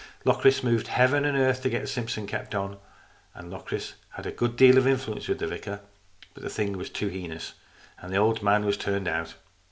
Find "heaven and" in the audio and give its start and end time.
0.87-1.37